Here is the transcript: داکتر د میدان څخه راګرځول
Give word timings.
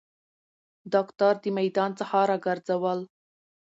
داکتر 0.93 1.33
د 1.43 1.45
میدان 1.57 1.91
څخه 1.99 2.17
راګرځول 2.29 2.99